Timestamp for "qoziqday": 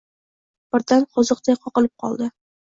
1.17-1.59